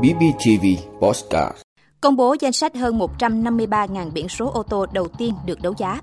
BBTV 0.00 0.66
Postcard 1.00 1.56
Công 2.00 2.16
bố 2.16 2.36
danh 2.40 2.52
sách 2.52 2.76
hơn 2.76 2.98
153.000 2.98 4.10
biển 4.10 4.28
số 4.28 4.50
ô 4.50 4.62
tô 4.62 4.86
đầu 4.92 5.08
tiên 5.08 5.34
được 5.44 5.62
đấu 5.62 5.74
giá. 5.78 6.00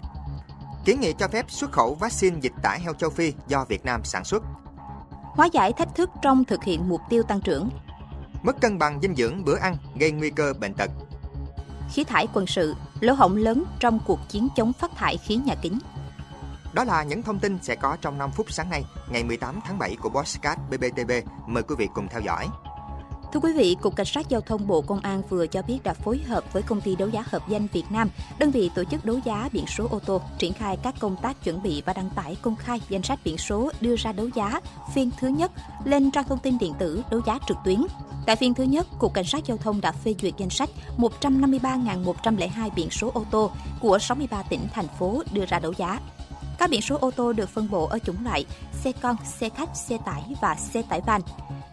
Kiến 0.86 1.00
nghị 1.00 1.14
cho 1.14 1.28
phép 1.28 1.46
xuất 1.48 1.72
khẩu 1.72 1.96
vaccine 1.96 2.38
dịch 2.42 2.52
tả 2.64 2.78
heo 2.84 2.94
châu 2.94 3.10
Phi 3.10 3.34
do 3.48 3.66
Việt 3.70 3.86
Nam 3.86 4.02
sản 4.04 4.24
xuất. 4.24 4.44
Hóa 5.24 5.46
giải 5.54 5.74
thách 5.74 5.96
thức 5.96 6.10
trong 6.22 6.46
thực 6.46 6.64
hiện 6.64 6.90
mục 6.90 7.02
tiêu 7.10 7.24
tăng 7.24 7.42
trưởng. 7.42 7.70
Mất 8.44 8.62
cân 8.62 8.80
bằng 8.80 9.00
dinh 9.02 9.16
dưỡng 9.16 9.46
bữa 9.46 9.58
ăn 9.58 9.78
gây 10.00 10.12
nguy 10.12 10.30
cơ 10.30 10.54
bệnh 10.60 10.74
tật. 10.74 10.92
Khí 11.94 12.04
thải 12.04 12.28
quân 12.34 12.48
sự, 12.48 12.76
lỗ 13.00 13.14
hổng 13.14 13.36
lớn 13.36 13.64
trong 13.80 14.00
cuộc 14.08 14.20
chiến 14.30 14.48
chống 14.56 14.74
phát 14.74 14.92
thải 14.96 15.18
khí 15.18 15.36
nhà 15.36 15.56
kính. 15.62 15.80
Đó 16.74 16.84
là 16.84 17.04
những 17.04 17.22
thông 17.22 17.40
tin 17.40 17.60
sẽ 17.62 17.76
có 17.76 17.98
trong 18.02 18.18
5 18.18 18.32
phút 18.32 18.52
sáng 18.52 18.70
nay, 18.70 18.86
ngày 19.10 19.24
18 19.24 19.60
tháng 19.66 19.80
7 19.80 19.96
của 20.02 20.10
Bosscat 20.10 20.60
BBTV. 20.70 21.12
Mời 21.48 21.64
quý 21.64 21.76
vị 21.78 21.88
cùng 21.94 22.08
theo 22.08 22.22
dõi. 22.22 22.48
Thưa 23.34 23.40
quý 23.40 23.54
vị, 23.54 23.78
Cục 23.82 23.96
Cảnh 23.96 24.06
sát 24.06 24.30
Giao 24.30 24.42
thông 24.42 24.68
Bộ 24.68 24.82
Công 24.82 25.00
an 25.00 25.22
vừa 25.30 25.48
cho 25.48 25.62
biết 25.62 25.80
đã 25.84 25.94
phối 25.94 26.18
hợp 26.18 26.54
với 26.54 26.64
công 26.64 26.82
ty 26.82 26.96
đấu 26.96 27.10
giá 27.10 27.24
hợp 27.26 27.50
danh 27.50 27.68
Việt 27.74 27.84
Nam, 27.90 28.10
đơn 28.40 28.52
vị 28.52 28.70
tổ 28.76 28.84
chức 28.84 29.06
đấu 29.06 29.20
giá 29.26 29.50
biển 29.52 29.66
số 29.68 29.88
ô 29.92 30.00
tô, 30.00 30.22
triển 30.38 30.54
khai 30.54 30.78
các 30.84 30.96
công 31.00 31.16
tác 31.22 31.44
chuẩn 31.44 31.64
bị 31.64 31.84
và 31.86 31.94
đăng 31.94 32.10
tải 32.10 32.38
công 32.42 32.56
khai 32.56 32.82
danh 32.90 33.04
sách 33.04 33.20
biển 33.24 33.38
số 33.38 33.72
đưa 33.82 33.96
ra 33.96 34.12
đấu 34.12 34.30
giá 34.36 34.62
phiên 34.94 35.12
thứ 35.20 35.28
nhất 35.28 35.52
lên 35.84 36.12
trang 36.12 36.24
thông 36.24 36.40
tin 36.40 36.58
điện 36.58 36.74
tử 36.80 37.04
đấu 37.12 37.22
giá 37.26 37.40
trực 37.48 37.58
tuyến. 37.66 37.82
Tại 38.26 38.36
phiên 38.36 38.54
thứ 38.54 38.64
nhất, 38.64 38.88
Cục 39.00 39.14
Cảnh 39.14 39.26
sát 39.26 39.46
Giao 39.46 39.58
thông 39.58 39.82
đã 39.82 39.92
phê 39.92 40.16
duyệt 40.22 40.34
danh 40.38 40.50
sách 40.50 40.70
153.102 40.98 42.70
biển 42.76 42.90
số 42.90 43.12
ô 43.14 43.26
tô 43.32 43.52
của 43.82 44.00
63 44.00 44.44
tỉnh, 44.44 44.68
thành 44.74 44.88
phố 45.00 45.24
đưa 45.32 45.46
ra 45.46 45.60
đấu 45.60 45.74
giá. 45.78 46.00
Các 46.58 46.70
biển 46.70 46.82
số 46.82 46.98
ô 47.02 47.12
tô 47.12 47.34
được 47.34 47.50
phân 47.50 47.70
bổ 47.72 47.88
ở 47.88 48.00
chủng 48.00 48.24
loại 48.24 48.46
xe 48.84 48.92
con, 49.02 49.16
xe 49.26 49.50
khách, 49.50 49.70
xe 49.76 49.98
tải 50.06 50.24
và 50.42 50.56
xe 50.56 50.82
tải 50.90 51.02
van. 51.02 51.22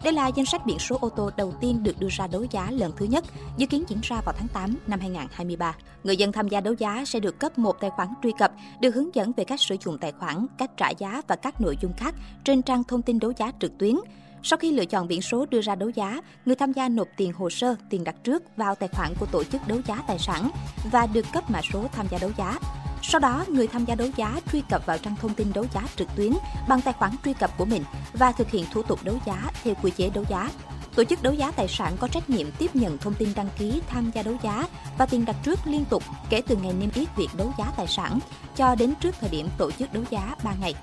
Đây 0.03 0.13
là 0.13 0.27
danh 0.27 0.45
sách 0.45 0.65
biển 0.65 0.79
số 0.79 0.97
ô 1.01 1.09
tô 1.09 1.29
đầu 1.37 1.53
tiên 1.61 1.83
được 1.83 1.99
đưa 1.99 2.07
ra 2.11 2.27
đấu 2.27 2.45
giá 2.51 2.71
lần 2.71 2.91
thứ 2.97 3.05
nhất, 3.05 3.25
dự 3.57 3.67
kiến 3.67 3.83
diễn 3.87 3.99
ra 4.03 4.21
vào 4.25 4.35
tháng 4.37 4.47
8 4.47 4.75
năm 4.87 4.99
2023. 4.99 5.75
Người 6.03 6.17
dân 6.17 6.31
tham 6.31 6.47
gia 6.47 6.61
đấu 6.61 6.73
giá 6.73 7.03
sẽ 7.05 7.19
được 7.19 7.39
cấp 7.39 7.57
một 7.57 7.75
tài 7.81 7.89
khoản 7.89 8.07
truy 8.23 8.31
cập, 8.39 8.51
được 8.79 8.95
hướng 8.95 9.15
dẫn 9.15 9.31
về 9.37 9.43
cách 9.43 9.61
sử 9.61 9.75
dụng 9.85 9.97
tài 9.97 10.11
khoản, 10.11 10.45
cách 10.57 10.71
trả 10.77 10.89
giá 10.89 11.21
và 11.27 11.35
các 11.35 11.61
nội 11.61 11.77
dung 11.81 11.93
khác 11.97 12.15
trên 12.43 12.61
trang 12.61 12.83
thông 12.83 13.01
tin 13.01 13.19
đấu 13.19 13.33
giá 13.37 13.51
trực 13.59 13.77
tuyến. 13.77 13.95
Sau 14.43 14.57
khi 14.57 14.71
lựa 14.71 14.85
chọn 14.85 15.07
biển 15.07 15.21
số 15.21 15.45
đưa 15.45 15.61
ra 15.61 15.75
đấu 15.75 15.89
giá, 15.89 16.21
người 16.45 16.55
tham 16.55 16.73
gia 16.73 16.89
nộp 16.89 17.07
tiền 17.17 17.33
hồ 17.33 17.49
sơ, 17.49 17.75
tiền 17.89 18.03
đặt 18.03 18.15
trước 18.23 18.43
vào 18.57 18.75
tài 18.75 18.89
khoản 18.89 19.13
của 19.19 19.25
tổ 19.25 19.43
chức 19.43 19.67
đấu 19.67 19.79
giá 19.87 20.03
tài 20.07 20.19
sản 20.19 20.49
và 20.91 21.07
được 21.13 21.25
cấp 21.33 21.51
mã 21.51 21.61
số 21.73 21.85
tham 21.93 22.07
gia 22.11 22.17
đấu 22.17 22.31
giá. 22.37 22.59
Sau 23.07 23.19
đó, 23.19 23.45
người 23.47 23.67
tham 23.67 23.85
gia 23.85 23.95
đấu 23.95 24.07
giá 24.15 24.39
truy 24.51 24.61
cập 24.69 24.85
vào 24.85 24.97
trang 24.97 25.15
thông 25.21 25.33
tin 25.33 25.53
đấu 25.53 25.65
giá 25.73 25.81
trực 25.95 26.07
tuyến 26.15 26.31
bằng 26.67 26.81
tài 26.81 26.93
khoản 26.93 27.11
truy 27.25 27.33
cập 27.33 27.57
của 27.57 27.65
mình 27.65 27.83
và 28.13 28.31
thực 28.31 28.51
hiện 28.51 28.65
thủ 28.71 28.83
tục 28.83 28.99
đấu 29.03 29.15
giá 29.25 29.51
theo 29.63 29.73
quy 29.81 29.91
chế 29.91 30.09
đấu 30.09 30.23
giá. 30.29 30.49
Tổ 30.95 31.03
chức 31.03 31.23
đấu 31.23 31.33
giá 31.33 31.51
tài 31.51 31.67
sản 31.67 31.97
có 31.99 32.07
trách 32.07 32.29
nhiệm 32.29 32.51
tiếp 32.51 32.75
nhận 32.75 32.97
thông 32.97 33.13
tin 33.13 33.29
đăng 33.35 33.49
ký 33.57 33.81
tham 33.87 34.11
gia 34.11 34.23
đấu 34.23 34.35
giá 34.43 34.67
và 34.97 35.05
tiền 35.05 35.25
đặt 35.25 35.35
trước 35.43 35.59
liên 35.65 35.85
tục 35.85 36.03
kể 36.29 36.41
từ 36.47 36.55
ngày 36.55 36.73
niêm 36.73 36.89
yết 36.93 37.15
việc 37.15 37.27
đấu 37.37 37.53
giá 37.57 37.65
tài 37.77 37.87
sản 37.87 38.19
cho 38.55 38.75
đến 38.75 38.93
trước 39.01 39.15
thời 39.19 39.29
điểm 39.29 39.47
tổ 39.57 39.71
chức 39.71 39.93
đấu 39.93 40.03
giá 40.09 40.35
3 40.43 40.51
ngày. 40.61 40.75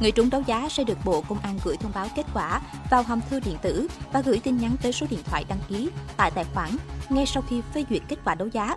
Người 0.00 0.10
trúng 0.10 0.30
đấu 0.30 0.42
giá 0.46 0.68
sẽ 0.68 0.84
được 0.84 0.98
Bộ 1.04 1.20
Công 1.28 1.38
an 1.38 1.58
gửi 1.64 1.76
thông 1.76 1.92
báo 1.94 2.06
kết 2.16 2.26
quả 2.34 2.60
vào 2.90 3.02
hòm 3.02 3.20
thư 3.30 3.40
điện 3.40 3.56
tử 3.62 3.86
và 4.12 4.20
gửi 4.20 4.40
tin 4.44 4.56
nhắn 4.56 4.76
tới 4.82 4.92
số 4.92 5.06
điện 5.10 5.20
thoại 5.24 5.44
đăng 5.48 5.60
ký 5.68 5.90
tại 6.16 6.30
tài 6.30 6.44
khoản 6.54 6.70
ngay 7.08 7.26
sau 7.26 7.42
khi 7.48 7.62
phê 7.74 7.84
duyệt 7.90 8.02
kết 8.08 8.16
quả 8.24 8.34
đấu 8.34 8.48
giá. 8.48 8.76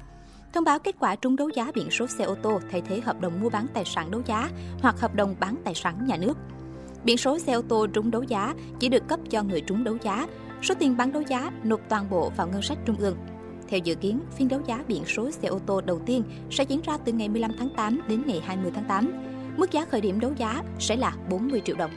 Thông 0.53 0.63
báo 0.63 0.79
kết 0.79 0.95
quả 0.99 1.15
trúng 1.15 1.35
đấu 1.35 1.49
giá 1.49 1.71
biển 1.73 1.91
số 1.91 2.07
xe 2.07 2.23
ô 2.23 2.35
tô 2.35 2.59
thay 2.71 2.81
thế 2.81 2.99
hợp 2.99 3.21
đồng 3.21 3.41
mua 3.41 3.49
bán 3.49 3.67
tài 3.73 3.85
sản 3.85 4.11
đấu 4.11 4.21
giá 4.25 4.49
hoặc 4.81 4.99
hợp 4.99 5.15
đồng 5.15 5.35
bán 5.39 5.55
tài 5.63 5.73
sản 5.73 6.07
nhà 6.07 6.17
nước. 6.17 6.37
Biển 7.03 7.17
số 7.17 7.39
xe 7.39 7.53
ô 7.53 7.61
tô 7.61 7.87
trúng 7.87 8.11
đấu 8.11 8.23
giá 8.23 8.53
chỉ 8.79 8.89
được 8.89 9.07
cấp 9.07 9.19
cho 9.29 9.43
người 9.43 9.61
trúng 9.61 9.83
đấu 9.83 9.97
giá. 10.03 10.27
Số 10.61 10.75
tiền 10.79 10.97
bán 10.97 11.11
đấu 11.11 11.23
giá 11.27 11.51
nộp 11.63 11.79
toàn 11.89 12.09
bộ 12.09 12.31
vào 12.37 12.47
ngân 12.47 12.61
sách 12.61 12.77
trung 12.85 12.95
ương. 12.99 13.17
Theo 13.67 13.79
dự 13.83 13.95
kiến, 13.95 14.19
phiên 14.37 14.47
đấu 14.47 14.61
giá 14.67 14.83
biển 14.87 15.05
số 15.05 15.31
xe 15.31 15.47
ô 15.47 15.59
tô 15.65 15.81
đầu 15.81 15.99
tiên 16.05 16.23
sẽ 16.51 16.63
diễn 16.63 16.81
ra 16.81 16.97
từ 16.97 17.11
ngày 17.11 17.29
15 17.29 17.51
tháng 17.59 17.69
8 17.75 18.01
đến 18.07 18.23
ngày 18.25 18.41
20 18.45 18.71
tháng 18.75 18.85
8. 18.87 19.13
Mức 19.57 19.71
giá 19.71 19.85
khởi 19.85 20.01
điểm 20.01 20.19
đấu 20.19 20.31
giá 20.37 20.63
sẽ 20.79 20.95
là 20.95 21.13
40 21.29 21.61
triệu 21.65 21.75
đồng. 21.75 21.91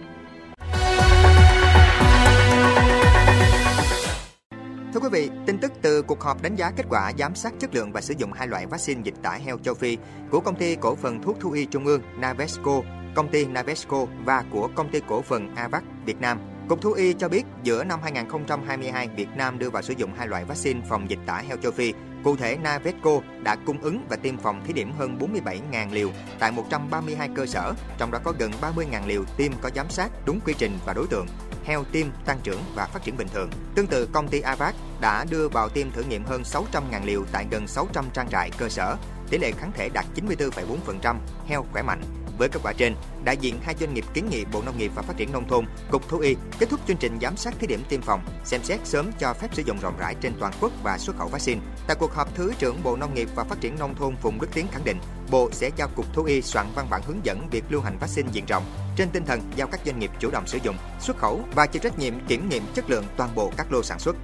Từ 5.96 6.02
cuộc 6.02 6.20
họp 6.20 6.42
đánh 6.42 6.56
giá 6.56 6.70
kết 6.76 6.86
quả 6.88 7.12
giám 7.18 7.34
sát 7.34 7.52
chất 7.60 7.74
lượng 7.74 7.92
và 7.92 8.00
sử 8.00 8.14
dụng 8.18 8.32
hai 8.32 8.46
loại 8.46 8.66
vaccine 8.66 9.00
dịch 9.04 9.14
tả 9.22 9.38
heo 9.44 9.58
châu 9.58 9.74
Phi 9.74 9.98
của 10.30 10.40
công 10.40 10.54
ty 10.54 10.76
cổ 10.76 10.94
phần 10.94 11.22
thuốc 11.22 11.40
thú 11.40 11.50
y 11.50 11.64
Trung 11.64 11.84
ương 11.84 12.02
Navesco, 12.18 12.80
công 13.14 13.28
ty 13.28 13.46
Navesco 13.46 14.06
và 14.24 14.44
của 14.50 14.68
công 14.74 14.90
ty 14.90 15.00
cổ 15.08 15.22
phần 15.22 15.54
Avac 15.54 15.84
Việt 16.06 16.20
Nam. 16.20 16.38
Cục 16.68 16.80
Thú 16.80 16.92
y 16.92 17.12
cho 17.12 17.28
biết 17.28 17.42
giữa 17.62 17.84
năm 17.84 18.00
2022, 18.02 19.08
Việt 19.08 19.28
Nam 19.36 19.58
đưa 19.58 19.70
vào 19.70 19.82
sử 19.82 19.94
dụng 19.96 20.10
hai 20.16 20.28
loại 20.28 20.44
vaccine 20.44 20.80
phòng 20.88 21.10
dịch 21.10 21.18
tả 21.26 21.42
heo 21.48 21.56
châu 21.56 21.72
Phi. 21.72 21.92
Cụ 22.24 22.36
thể, 22.36 22.56
Navesco 22.56 23.20
đã 23.42 23.56
cung 23.66 23.80
ứng 23.80 24.06
và 24.08 24.16
tiêm 24.16 24.36
phòng 24.38 24.64
thí 24.66 24.72
điểm 24.72 24.92
hơn 24.98 25.18
47.000 25.18 25.92
liều 25.92 26.10
tại 26.38 26.52
132 26.52 27.28
cơ 27.34 27.46
sở, 27.46 27.74
trong 27.98 28.10
đó 28.10 28.18
có 28.24 28.32
gần 28.38 28.50
30.000 28.60 29.06
liều 29.06 29.24
tiêm 29.36 29.52
có 29.60 29.70
giám 29.74 29.90
sát 29.90 30.10
đúng 30.26 30.40
quy 30.40 30.54
trình 30.58 30.78
và 30.86 30.92
đối 30.92 31.06
tượng 31.06 31.26
heo 31.66 31.84
tiêm 31.84 32.06
tăng 32.25 32.41
trưởng 32.43 32.60
và 32.75 32.87
phát 32.87 33.04
triển 33.04 33.16
bình 33.16 33.28
thường. 33.34 33.50
Tương 33.75 33.87
tự, 33.87 34.06
công 34.06 34.28
ty 34.28 34.41
Avac 34.41 34.75
đã 35.00 35.25
đưa 35.31 35.49
vào 35.49 35.69
tiêm 35.69 35.91
thử 35.91 36.03
nghiệm 36.03 36.25
hơn 36.25 36.43
600.000 36.43 37.04
liều 37.04 37.25
tại 37.32 37.47
gần 37.50 37.66
600 37.66 38.04
trang 38.12 38.28
trại 38.28 38.50
cơ 38.59 38.69
sở, 38.69 38.97
tỷ 39.31 39.38
lệ 39.38 39.53
kháng 39.53 39.72
thể 39.72 39.88
đạt 39.88 40.04
94,4%, 40.15 41.16
heo 41.47 41.66
khỏe 41.72 41.82
mạnh. 41.82 42.00
Với 42.38 42.49
kết 42.49 42.60
quả 42.62 42.72
trên, 42.72 42.94
đại 43.25 43.37
diện 43.37 43.60
hai 43.62 43.75
doanh 43.81 43.94
nghiệp 43.94 44.04
kiến 44.15 44.28
nghị 44.31 44.44
Bộ 44.44 44.62
Nông 44.62 44.78
nghiệp 44.78 44.93
và 44.94 45.03
Phát 45.03 45.16
triển 45.16 45.32
nông 45.32 45.49
thôn, 45.49 45.65
Cục 45.91 46.09
Thú 46.09 46.19
y 46.19 46.37
kết 46.59 46.69
thúc 46.71 46.81
chương 46.88 46.97
trình 46.97 47.19
giám 47.22 47.37
sát 47.37 47.54
thí 47.59 47.66
điểm 47.66 47.83
tiêm 47.88 48.03
phòng, 48.03 48.21
xem 48.44 48.60
xét 48.65 48.81
sớm 48.84 49.10
cho 49.19 49.34
phép 49.34 49.54
sử 49.54 49.62
dụng 49.62 49.78
rộng 49.81 49.98
rãi 49.98 50.15
trên 50.21 50.33
toàn 50.41 50.53
quốc 50.60 50.72
và 50.83 50.98
xuất 50.98 51.16
khẩu 51.19 51.28
vaccine. 51.28 51.60
Tại 51.87 51.97
cuộc 52.00 52.15
họp, 52.15 52.34
Thứ 52.34 52.53
trưởng 52.59 52.83
Bộ 52.83 52.97
Nông 52.97 53.15
nghiệp 53.15 53.28
và 53.34 53.44
Phát 53.44 53.60
triển 53.60 53.78
nông 53.78 53.94
thôn 53.94 54.16
Phùng 54.16 54.41
Đức 54.41 54.48
Tiến 54.54 54.66
khẳng 54.72 54.84
định, 54.84 54.98
Bộ 55.31 55.48
sẽ 55.53 55.70
giao 55.76 55.88
Cục 55.88 56.14
Thú 56.14 56.25
y 56.25 56.42
soạn 56.42 56.66
văn 56.75 56.87
bản 56.91 57.03
hướng 57.06 57.25
dẫn 57.25 57.48
việc 57.50 57.64
lưu 57.69 57.81
hành 57.81 57.98
vaccine 57.98 58.28
diện 58.32 58.44
rộng, 58.47 58.64
trên 58.97 59.10
tinh 59.10 59.25
thần 59.25 59.41
giao 59.56 59.66
các 59.66 59.81
doanh 59.87 59.98
nghiệp 59.98 60.10
chủ 60.19 60.31
động 60.31 60.47
sử 60.47 60.59
dụng, 60.62 60.76
xuất 61.00 61.16
khẩu 61.16 61.41
và 61.54 61.66
chịu 61.66 61.81
trách 61.82 61.98
nhiệm 61.98 62.14
kiểm 62.28 62.48
nghiệm 62.48 62.62
chất 62.75 62.91
lượng 62.91 63.04
toàn 63.16 63.31
bộ 63.34 63.53
các 63.56 63.72
lô 63.72 63.82
sản 63.82 63.98
xuất. 63.98 64.16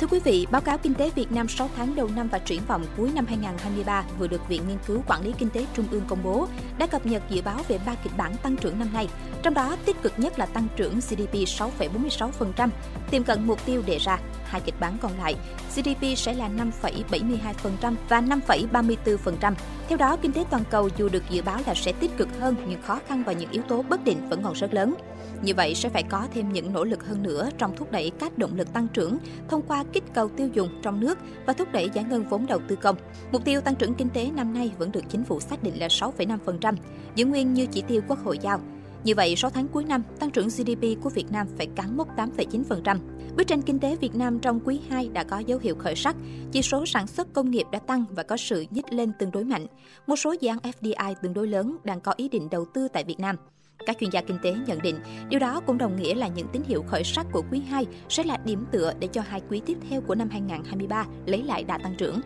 Thưa 0.00 0.08
quý 0.08 0.20
vị, 0.24 0.46
báo 0.50 0.60
cáo 0.60 0.78
kinh 0.78 0.94
tế 0.94 1.10
Việt 1.10 1.32
Nam 1.32 1.48
6 1.48 1.70
tháng 1.76 1.94
đầu 1.94 2.08
năm 2.16 2.28
và 2.28 2.38
triển 2.38 2.62
vọng 2.68 2.84
cuối 2.96 3.10
năm 3.14 3.26
2023 3.26 4.04
vừa 4.18 4.26
được 4.26 4.48
Viện 4.48 4.62
Nghiên 4.68 4.78
cứu 4.86 5.02
Quản 5.06 5.24
lý 5.24 5.34
Kinh 5.38 5.50
tế 5.50 5.66
Trung 5.74 5.86
ương 5.90 6.04
công 6.08 6.22
bố, 6.22 6.48
đã 6.78 6.86
cập 6.86 7.06
nhật 7.06 7.22
dự 7.28 7.42
báo 7.42 7.58
về 7.68 7.78
ba 7.86 7.94
kịch 8.04 8.12
bản 8.16 8.36
tăng 8.36 8.56
trưởng 8.56 8.78
năm 8.78 8.92
nay. 8.92 9.08
Trong 9.42 9.54
đó, 9.54 9.76
tích 9.84 10.02
cực 10.02 10.12
nhất 10.16 10.38
là 10.38 10.46
tăng 10.46 10.68
trưởng 10.76 10.94
GDP 10.94 11.34
6,46%, 11.34 12.68
tiềm 13.10 13.24
cận 13.24 13.46
mục 13.46 13.58
tiêu 13.66 13.82
đề 13.86 13.98
ra. 13.98 14.18
Hai 14.52 14.60
kịch 14.60 14.80
bản 14.80 14.96
còn 15.00 15.18
lại, 15.18 15.34
GDP 15.76 16.18
sẽ 16.18 16.34
là 16.34 16.48
5,72% 16.48 17.94
và 18.08 18.20
5,34%. 18.20 19.54
Theo 19.88 19.98
đó, 19.98 20.16
kinh 20.16 20.32
tế 20.32 20.44
toàn 20.50 20.62
cầu 20.70 20.88
dù 20.96 21.08
được 21.08 21.22
dự 21.30 21.42
báo 21.42 21.58
là 21.66 21.74
sẽ 21.74 21.92
tích 21.92 22.16
cực 22.16 22.28
hơn 22.40 22.56
nhưng 22.68 22.82
khó 22.82 23.00
khăn 23.06 23.22
và 23.26 23.32
những 23.32 23.50
yếu 23.50 23.62
tố 23.62 23.82
bất 23.82 24.04
định 24.04 24.28
vẫn 24.28 24.42
còn 24.42 24.52
rất 24.52 24.74
lớn. 24.74 24.94
Như 25.42 25.54
vậy 25.54 25.74
sẽ 25.74 25.88
phải 25.88 26.02
có 26.02 26.26
thêm 26.34 26.52
những 26.52 26.72
nỗ 26.72 26.84
lực 26.84 27.06
hơn 27.06 27.22
nữa 27.22 27.50
trong 27.58 27.76
thúc 27.76 27.92
đẩy 27.92 28.10
các 28.18 28.38
động 28.38 28.56
lực 28.56 28.72
tăng 28.72 28.88
trưởng 28.88 29.18
thông 29.48 29.62
qua 29.62 29.84
kích 29.92 30.04
cầu 30.14 30.28
tiêu 30.28 30.48
dùng 30.52 30.68
trong 30.82 31.00
nước 31.00 31.18
và 31.46 31.52
thúc 31.52 31.68
đẩy 31.72 31.90
giải 31.94 32.04
ngân 32.04 32.28
vốn 32.28 32.46
đầu 32.46 32.60
tư 32.68 32.76
công. 32.76 32.96
Mục 33.32 33.44
tiêu 33.44 33.60
tăng 33.60 33.74
trưởng 33.74 33.94
kinh 33.94 34.08
tế 34.08 34.30
năm 34.34 34.54
nay 34.54 34.72
vẫn 34.78 34.92
được 34.92 35.04
chính 35.08 35.24
phủ 35.24 35.40
xác 35.40 35.62
định 35.62 35.80
là 35.80 35.86
6,5%, 35.86 36.74
giữ 37.14 37.24
nguyên 37.24 37.54
như 37.54 37.66
chỉ 37.66 37.82
tiêu 37.88 38.02
Quốc 38.08 38.24
hội 38.24 38.38
giao. 38.38 38.60
Như 39.04 39.14
vậy, 39.14 39.36
6 39.36 39.50
tháng 39.50 39.68
cuối 39.68 39.84
năm, 39.84 40.02
tăng 40.18 40.30
trưởng 40.30 40.48
GDP 40.48 41.02
của 41.02 41.10
Việt 41.10 41.30
Nam 41.30 41.46
phải 41.56 41.66
cán 41.76 41.96
mốc 41.96 42.16
8,9%. 42.16 42.98
Bức 43.36 43.46
tranh 43.46 43.62
kinh 43.62 43.78
tế 43.78 43.96
Việt 43.96 44.14
Nam 44.14 44.38
trong 44.38 44.60
quý 44.64 44.80
2 44.88 45.08
đã 45.08 45.24
có 45.24 45.38
dấu 45.38 45.58
hiệu 45.58 45.74
khởi 45.78 45.96
sắc, 45.96 46.16
chỉ 46.52 46.62
số 46.62 46.86
sản 46.86 47.06
xuất 47.06 47.32
công 47.32 47.50
nghiệp 47.50 47.66
đã 47.72 47.78
tăng 47.78 48.04
và 48.10 48.22
có 48.22 48.36
sự 48.36 48.64
nhích 48.70 48.92
lên 48.92 49.12
tương 49.18 49.30
đối 49.30 49.44
mạnh. 49.44 49.66
Một 50.06 50.16
số 50.16 50.34
dự 50.40 50.48
án 50.48 50.58
FDI 50.58 51.14
tương 51.22 51.34
đối 51.34 51.46
lớn 51.46 51.76
đang 51.84 52.00
có 52.00 52.14
ý 52.16 52.28
định 52.28 52.48
đầu 52.50 52.64
tư 52.74 52.88
tại 52.92 53.04
Việt 53.04 53.20
Nam. 53.20 53.36
Các 53.86 53.96
chuyên 54.00 54.10
gia 54.10 54.20
kinh 54.20 54.38
tế 54.42 54.54
nhận 54.66 54.82
định, 54.82 54.96
điều 55.28 55.40
đó 55.40 55.60
cũng 55.66 55.78
đồng 55.78 55.96
nghĩa 55.96 56.14
là 56.14 56.28
những 56.28 56.46
tín 56.52 56.62
hiệu 56.66 56.82
khởi 56.82 57.04
sắc 57.04 57.26
của 57.32 57.42
quý 57.50 57.60
2 57.60 57.86
sẽ 58.08 58.24
là 58.24 58.38
điểm 58.44 58.64
tựa 58.72 58.92
để 59.00 59.06
cho 59.06 59.22
hai 59.22 59.42
quý 59.50 59.60
tiếp 59.66 59.78
theo 59.90 60.00
của 60.00 60.14
năm 60.14 60.28
2023 60.30 61.06
lấy 61.26 61.42
lại 61.42 61.64
đà 61.64 61.78
tăng 61.78 61.94
trưởng. 61.98 62.20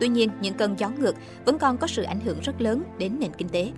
Tuy 0.00 0.08
nhiên, 0.08 0.30
những 0.40 0.54
cơn 0.54 0.78
gió 0.78 0.90
ngược 0.90 1.14
vẫn 1.44 1.58
còn 1.58 1.78
có 1.78 1.86
sự 1.86 2.02
ảnh 2.02 2.20
hưởng 2.20 2.40
rất 2.40 2.60
lớn 2.60 2.82
đến 2.98 3.16
nền 3.20 3.30
kinh 3.38 3.48
tế. 3.48 3.72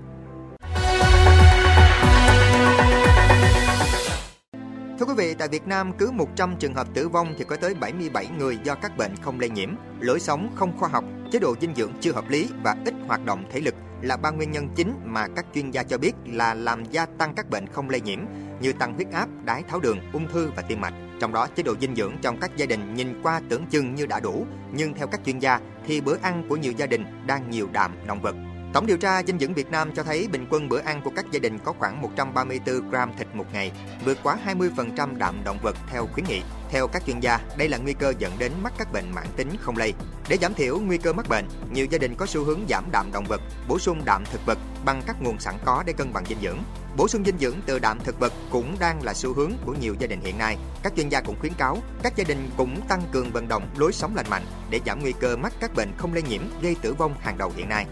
Quý 5.09 5.15
vị, 5.15 5.35
tại 5.35 5.49
Việt 5.49 5.67
Nam 5.67 5.93
cứ 5.99 6.11
100 6.11 6.57
trường 6.59 6.75
hợp 6.75 6.89
tử 6.95 7.09
vong 7.09 7.35
thì 7.39 7.45
có 7.45 7.57
tới 7.57 7.75
77 7.75 8.27
người 8.39 8.59
do 8.65 8.75
các 8.75 8.97
bệnh 8.97 9.17
không 9.17 9.41
lây 9.41 9.51
nhiễm, 9.51 9.69
lối 10.01 10.21
sống 10.21 10.53
không 10.55 10.79
khoa 10.79 10.89
học, 10.89 11.05
chế 11.33 11.39
độ 11.39 11.55
dinh 11.61 11.75
dưỡng 11.75 11.93
chưa 12.01 12.13
hợp 12.13 12.25
lý 12.29 12.49
và 12.63 12.77
ít 12.85 12.95
hoạt 13.07 13.25
động 13.25 13.45
thể 13.53 13.61
lực 13.61 13.75
là 14.03 14.17
ba 14.17 14.31
nguyên 14.31 14.53
nhân 14.53 14.69
chính 14.77 14.95
mà 15.05 15.27
các 15.37 15.47
chuyên 15.55 15.71
gia 15.71 15.83
cho 15.83 15.99
biết 15.99 16.13
là 16.27 16.55
làm 16.55 16.85
gia 16.85 17.07
tăng 17.07 17.35
các 17.35 17.51
bệnh 17.51 17.67
không 17.67 17.91
lây 17.91 18.01
nhiễm 18.01 18.19
như 18.61 18.73
tăng 18.73 18.95
huyết 18.95 19.13
áp, 19.13 19.29
đái 19.45 19.63
tháo 19.63 19.81
đường, 19.81 19.99
ung 20.13 20.29
thư 20.29 20.51
và 20.57 20.63
tim 20.63 20.81
mạch. 20.81 20.95
Trong 21.21 21.33
đó, 21.33 21.47
chế 21.57 21.63
độ 21.63 21.75
dinh 21.81 21.95
dưỡng 21.97 22.13
trong 22.23 22.41
các 22.41 22.57
gia 22.57 22.67
đình 22.67 22.95
nhìn 22.95 23.23
qua 23.23 23.41
tưởng 23.49 23.67
chừng 23.71 23.95
như 23.95 24.07
đã 24.07 24.21
đủ, 24.21 24.47
nhưng 24.73 24.95
theo 24.95 25.07
các 25.07 25.21
chuyên 25.25 25.39
gia 25.39 25.61
thì 25.87 26.01
bữa 26.01 26.17
ăn 26.23 26.47
của 26.49 26.57
nhiều 26.57 26.73
gia 26.73 26.87
đình 26.87 27.05
đang 27.27 27.51
nhiều 27.51 27.69
đạm 27.73 27.93
động 28.07 28.23
vật. 28.23 28.35
Tổng 28.73 28.87
điều 28.87 28.97
tra 28.97 29.23
dinh 29.23 29.39
dưỡng 29.39 29.55
Việt 29.55 29.71
Nam 29.71 29.93
cho 29.95 30.03
thấy 30.03 30.29
bình 30.33 30.47
quân 30.51 30.69
bữa 30.69 30.79
ăn 30.79 31.01
của 31.05 31.11
các 31.17 31.27
gia 31.31 31.39
đình 31.39 31.59
có 31.59 31.73
khoảng 31.79 32.03
134 32.03 32.91
gram 32.91 33.13
thịt 33.19 33.27
một 33.35 33.45
ngày, 33.53 33.73
vượt 34.05 34.19
quá 34.23 34.39
20% 34.47 35.19
đạm 35.19 35.45
động 35.45 35.59
vật 35.63 35.77
theo 35.91 36.07
khuyến 36.07 36.27
nghị. 36.29 36.43
Theo 36.71 36.87
các 36.87 37.03
chuyên 37.07 37.21
gia, 37.21 37.41
đây 37.59 37.69
là 37.69 37.79
nguy 37.79 37.93
cơ 37.93 38.13
dẫn 38.19 38.33
đến 38.39 38.53
mắc 38.63 38.73
các 38.79 38.93
bệnh 38.93 39.05
mãn 39.15 39.27
tính 39.37 39.49
không 39.61 39.77
lây. 39.77 39.95
Để 40.29 40.37
giảm 40.43 40.55
thiểu 40.55 40.79
nguy 40.79 40.99
cơ 40.99 41.13
mắc 41.13 41.29
bệnh, 41.29 41.49
nhiều 41.73 41.87
gia 41.91 41.99
đình 41.99 42.15
có 42.15 42.27
xu 42.27 42.45
hướng 42.45 42.61
giảm 42.69 42.85
đạm 42.93 43.13
động 43.13 43.25
vật, 43.29 43.41
bổ 43.69 43.79
sung 43.79 44.03
đạm 44.05 44.25
thực 44.25 44.47
vật 44.47 44.59
bằng 44.85 45.03
các 45.07 45.23
nguồn 45.23 45.39
sẵn 45.39 45.55
có 45.65 45.83
để 45.87 45.93
cân 45.93 46.13
bằng 46.13 46.25
dinh 46.29 46.39
dưỡng. 46.43 46.59
Bổ 46.97 47.09
sung 47.09 47.25
dinh 47.25 47.39
dưỡng 47.39 47.57
từ 47.67 47.79
đạm 47.79 47.99
thực 48.01 48.21
vật 48.21 48.33
cũng 48.51 48.77
đang 48.81 49.03
là 49.03 49.15
xu 49.15 49.35
hướng 49.35 49.53
của 49.67 49.75
nhiều 49.81 49.95
gia 49.99 50.07
đình 50.07 50.21
hiện 50.21 50.39
nay. 50.39 50.57
Các 50.83 50.93
chuyên 50.97 51.09
gia 51.09 51.21
cũng 51.21 51.39
khuyến 51.41 51.53
cáo 51.55 51.79
các 52.03 52.17
gia 52.17 52.25
đình 52.25 52.51
cũng 52.57 52.81
tăng 52.89 53.03
cường 53.13 53.31
vận 53.31 53.49
động 53.49 53.69
lối 53.77 53.93
sống 53.93 54.17
lành 54.17 54.31
mạnh 54.31 54.43
để 54.71 54.81
giảm 54.87 55.01
nguy 55.01 55.13
cơ 55.21 55.37
mắc 55.37 55.53
các 55.61 55.75
bệnh 55.75 55.93
không 55.97 56.15
lây 56.15 56.23
nhiễm 56.23 56.43
gây 56.63 56.77
tử 56.83 56.95
vong 56.95 57.15
hàng 57.21 57.39
đầu 57.39 57.53
hiện 57.57 57.69
nay. 57.69 57.87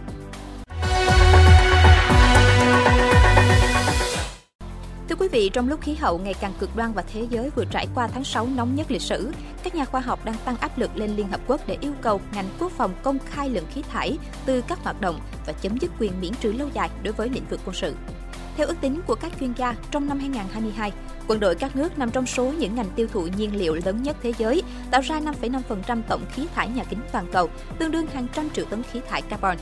Thưa 5.08 5.16
quý 5.18 5.28
vị, 5.28 5.50
trong 5.52 5.68
lúc 5.68 5.80
khí 5.80 5.94
hậu 5.94 6.18
ngày 6.18 6.34
càng 6.34 6.52
cực 6.58 6.76
đoan 6.76 6.92
và 6.92 7.02
thế 7.12 7.26
giới 7.30 7.50
vừa 7.50 7.64
trải 7.70 7.86
qua 7.94 8.08
tháng 8.08 8.24
6 8.24 8.48
nóng 8.56 8.74
nhất 8.74 8.90
lịch 8.90 9.02
sử, 9.02 9.32
các 9.62 9.74
nhà 9.74 9.84
khoa 9.84 10.00
học 10.00 10.24
đang 10.24 10.36
tăng 10.44 10.56
áp 10.56 10.78
lực 10.78 10.96
lên 10.96 11.16
Liên 11.16 11.28
Hợp 11.28 11.40
Quốc 11.46 11.60
để 11.66 11.76
yêu 11.80 11.92
cầu 12.02 12.20
ngành 12.34 12.48
quốc 12.58 12.72
phòng 12.72 12.94
công 13.02 13.18
khai 13.26 13.50
lượng 13.50 13.66
khí 13.74 13.82
thải 13.82 14.18
từ 14.46 14.60
các 14.60 14.78
hoạt 14.84 15.00
động 15.00 15.20
và 15.46 15.52
chấm 15.52 15.78
dứt 15.80 15.90
quyền 16.00 16.12
miễn 16.20 16.32
trừ 16.40 16.52
lâu 16.52 16.68
dài 16.74 16.90
đối 17.02 17.12
với 17.12 17.28
lĩnh 17.28 17.46
vực 17.50 17.60
quân 17.64 17.74
sự. 17.74 17.94
Theo 18.56 18.66
ước 18.66 18.80
tính 18.80 19.00
của 19.06 19.14
các 19.14 19.32
chuyên 19.40 19.52
gia, 19.52 19.74
trong 19.90 20.08
năm 20.08 20.18
2022, 20.18 20.92
quân 21.28 21.40
đội 21.40 21.54
các 21.54 21.76
nước 21.76 21.98
nằm 21.98 22.10
trong 22.10 22.26
số 22.26 22.44
những 22.44 22.74
ngành 22.74 22.90
tiêu 22.96 23.06
thụ 23.12 23.26
nhiên 23.36 23.56
liệu 23.56 23.74
lớn 23.84 24.02
nhất 24.02 24.16
thế 24.22 24.32
giới, 24.38 24.62
tạo 24.90 25.00
ra 25.00 25.20
5,5% 25.20 26.02
tổng 26.08 26.24
khí 26.32 26.46
thải 26.54 26.68
nhà 26.68 26.84
kính 26.84 27.00
toàn 27.12 27.26
cầu, 27.32 27.50
tương 27.78 27.90
đương 27.90 28.06
hàng 28.06 28.26
trăm 28.32 28.50
triệu 28.50 28.64
tấn 28.64 28.82
khí 28.82 29.00
thải 29.08 29.22
carbon. 29.22 29.56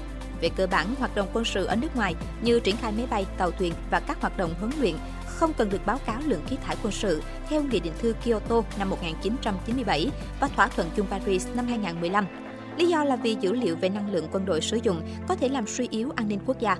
Về 0.44 0.50
cơ 0.56 0.66
bản, 0.66 0.94
hoạt 0.98 1.14
động 1.14 1.28
quân 1.32 1.44
sự 1.44 1.64
ở 1.64 1.76
nước 1.76 1.96
ngoài 1.96 2.14
như 2.42 2.60
triển 2.60 2.76
khai 2.76 2.92
máy 2.92 3.06
bay, 3.10 3.26
tàu 3.38 3.50
thuyền 3.50 3.72
và 3.90 4.00
các 4.00 4.20
hoạt 4.20 4.36
động 4.36 4.54
huấn 4.60 4.72
luyện 4.80 4.94
không 5.26 5.52
cần 5.52 5.70
được 5.70 5.86
báo 5.86 5.98
cáo 6.06 6.20
lượng 6.24 6.42
khí 6.46 6.56
thải 6.64 6.76
quân 6.82 6.92
sự 6.92 7.22
theo 7.48 7.62
Nghị 7.62 7.80
định 7.80 7.92
thư 7.98 8.14
Kyoto 8.24 8.62
năm 8.78 8.90
1997 8.90 10.10
và 10.40 10.48
thỏa 10.48 10.68
thuận 10.68 10.90
chung 10.96 11.06
Paris 11.06 11.46
năm 11.54 11.66
2015. 11.66 12.26
Lý 12.78 12.88
do 12.88 13.04
là 13.04 13.16
vì 13.16 13.36
dữ 13.40 13.52
liệu 13.52 13.76
về 13.76 13.88
năng 13.88 14.12
lượng 14.12 14.28
quân 14.32 14.44
đội 14.44 14.60
sử 14.60 14.78
dụng 14.82 15.02
có 15.28 15.36
thể 15.36 15.48
làm 15.48 15.66
suy 15.66 15.88
yếu 15.90 16.10
an 16.16 16.28
ninh 16.28 16.40
quốc 16.46 16.60
gia. 16.60 16.76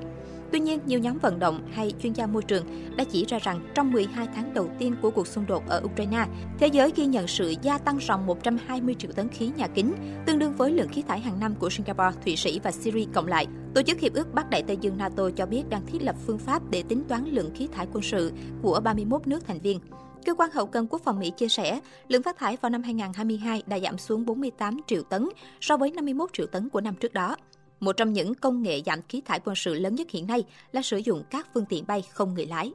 Tuy 0.53 0.61
nhiên, 0.61 0.81
nhiều 0.87 0.99
nhóm 0.99 1.19
vận 1.19 1.39
động 1.39 1.69
hay 1.73 1.93
chuyên 2.03 2.13
gia 2.13 2.27
môi 2.27 2.43
trường 2.43 2.67
đã 2.97 3.05
chỉ 3.05 3.25
ra 3.25 3.39
rằng 3.39 3.61
trong 3.75 3.93
12 3.93 4.29
tháng 4.35 4.55
đầu 4.55 4.69
tiên 4.79 4.95
của 5.03 5.11
cuộc 5.11 5.27
xung 5.27 5.47
đột 5.47 5.69
ở 5.69 5.83
Ukraine, 5.85 6.27
thế 6.59 6.67
giới 6.67 6.93
ghi 6.97 7.07
nhận 7.07 7.27
sự 7.29 7.55
gia 7.63 7.79
tăng 7.79 7.99
ròng 8.01 8.27
120 8.27 8.95
triệu 8.99 9.13
tấn 9.13 9.29
khí 9.29 9.51
nhà 9.57 9.69
kính, 9.69 9.95
tương 10.27 10.39
đương 10.39 10.53
với 10.57 10.71
lượng 10.71 10.89
khí 10.89 11.03
thải 11.03 11.21
hàng 11.21 11.41
năm 11.41 11.55
của 11.55 11.71
Singapore, 11.71 12.19
Thụy 12.25 12.37
Sĩ 12.37 12.61
và 12.63 12.71
Syria 12.71 13.05
cộng 13.15 13.27
lại. 13.27 13.47
Tổ 13.75 13.83
chức 13.83 14.01
Hiệp 14.01 14.15
ước 14.15 14.35
Bắc 14.35 14.51
Đại 14.51 14.63
Tây 14.63 14.77
Dương 14.81 14.99
NATO 14.99 15.31
cho 15.37 15.47
biết 15.47 15.63
đang 15.69 15.87
thiết 15.87 16.03
lập 16.03 16.17
phương 16.27 16.39
pháp 16.39 16.63
để 16.71 16.83
tính 16.89 17.05
toán 17.09 17.25
lượng 17.25 17.51
khí 17.55 17.69
thải 17.73 17.87
quân 17.93 18.03
sự 18.03 18.33
của 18.63 18.81
31 18.85 19.27
nước 19.27 19.47
thành 19.47 19.61
viên. 19.61 19.81
Cơ 20.27 20.35
quan 20.35 20.51
hậu 20.51 20.67
cần 20.67 20.87
quốc 20.87 21.03
phòng 21.05 21.19
Mỹ 21.21 21.31
chia 21.31 21.49
sẻ, 21.49 21.81
lượng 22.09 22.23
phát 22.23 22.39
thải 22.39 22.57
vào 22.61 22.71
năm 22.71 22.83
2022 22.83 23.63
đã 23.67 23.79
giảm 23.79 23.99
xuống 23.99 24.27
48 24.27 24.81
triệu 24.87 25.03
tấn 25.03 25.29
so 25.61 25.77
với 25.77 25.91
51 25.91 26.31
triệu 26.33 26.47
tấn 26.47 26.69
của 26.69 26.81
năm 26.81 26.95
trước 26.95 27.13
đó. 27.13 27.37
Một 27.81 27.93
trong 27.93 28.13
những 28.13 28.35
công 28.35 28.63
nghệ 28.63 28.83
giảm 28.87 29.01
khí 29.09 29.23
thải 29.25 29.41
quân 29.45 29.57
sự 29.57 29.75
lớn 29.75 29.95
nhất 29.95 30.11
hiện 30.11 30.27
nay 30.27 30.45
là 30.73 30.83
sử 30.83 30.97
dụng 30.97 31.23
các 31.31 31.47
phương 31.55 31.65
tiện 31.69 31.87
bay 31.87 32.03
không 32.11 32.35
người 32.35 32.47
lái. 32.47 32.73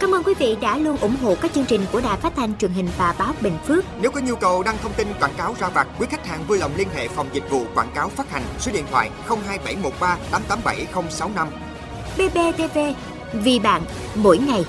Cảm 0.00 0.14
ơn 0.14 0.22
quý 0.22 0.34
vị 0.38 0.56
đã 0.60 0.78
luôn 0.78 0.96
ủng 0.96 1.16
hộ 1.22 1.34
các 1.40 1.52
chương 1.52 1.64
trình 1.64 1.80
của 1.92 2.00
Đài 2.00 2.16
Phát 2.16 2.32
thanh 2.36 2.58
truyền 2.58 2.70
hình 2.70 2.88
và 2.98 3.14
báo 3.18 3.34
Bình 3.40 3.58
Phước. 3.66 3.84
Nếu 4.00 4.10
có 4.10 4.20
nhu 4.20 4.36
cầu 4.36 4.62
đăng 4.62 4.78
thông 4.82 4.92
tin 4.92 5.08
quảng 5.20 5.34
cáo 5.36 5.54
ra 5.60 5.68
vặt, 5.68 5.88
quý 5.98 6.06
khách 6.10 6.26
hàng 6.26 6.44
vui 6.48 6.58
lòng 6.58 6.72
liên 6.76 6.88
hệ 6.94 7.08
phòng 7.08 7.28
dịch 7.32 7.50
vụ 7.50 7.64
quảng 7.74 7.90
cáo 7.94 8.08
phát 8.08 8.30
hành 8.30 8.42
số 8.58 8.72
điện 8.72 8.84
thoại 8.90 9.10
02713 9.28 10.18
887065. 10.30 11.48
BBTV, 12.16 12.78
vì 13.32 13.58
bạn, 13.58 13.82
mỗi 14.14 14.38
ngày. 14.38 14.64